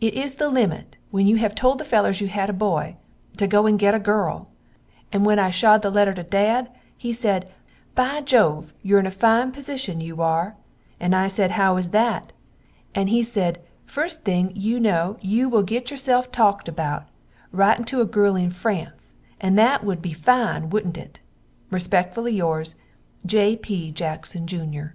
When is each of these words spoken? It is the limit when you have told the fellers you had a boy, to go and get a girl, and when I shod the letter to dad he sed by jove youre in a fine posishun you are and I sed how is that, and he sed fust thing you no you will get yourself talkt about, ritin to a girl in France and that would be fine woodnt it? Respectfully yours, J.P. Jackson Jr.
It 0.00 0.14
is 0.14 0.36
the 0.36 0.48
limit 0.48 0.96
when 1.10 1.26
you 1.26 1.36
have 1.36 1.54
told 1.54 1.76
the 1.76 1.84
fellers 1.84 2.22
you 2.22 2.28
had 2.28 2.48
a 2.48 2.54
boy, 2.54 2.96
to 3.36 3.46
go 3.46 3.66
and 3.66 3.78
get 3.78 3.92
a 3.94 3.98
girl, 3.98 4.48
and 5.12 5.26
when 5.26 5.38
I 5.38 5.50
shod 5.50 5.82
the 5.82 5.90
letter 5.90 6.14
to 6.14 6.22
dad 6.22 6.70
he 6.96 7.12
sed 7.12 7.46
by 7.94 8.22
jove 8.22 8.72
youre 8.82 8.98
in 9.00 9.04
a 9.04 9.10
fine 9.10 9.52
posishun 9.52 10.00
you 10.00 10.22
are 10.22 10.56
and 10.98 11.14
I 11.14 11.28
sed 11.28 11.50
how 11.50 11.76
is 11.76 11.88
that, 11.90 12.32
and 12.94 13.10
he 13.10 13.22
sed 13.22 13.60
fust 13.84 14.24
thing 14.24 14.52
you 14.54 14.80
no 14.80 15.18
you 15.20 15.50
will 15.50 15.62
get 15.64 15.90
yourself 15.90 16.32
talkt 16.32 16.66
about, 16.66 17.04
ritin 17.52 17.84
to 17.88 18.00
a 18.00 18.06
girl 18.06 18.36
in 18.36 18.48
France 18.48 19.12
and 19.38 19.58
that 19.58 19.84
would 19.84 20.00
be 20.00 20.14
fine 20.14 20.70
woodnt 20.70 20.96
it? 20.96 21.18
Respectfully 21.70 22.34
yours, 22.34 22.74
J.P. 23.26 23.92
Jackson 23.92 24.46
Jr. 24.46 24.94